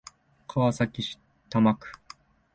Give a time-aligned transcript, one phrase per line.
[0.47, 1.91] 川崎市多摩区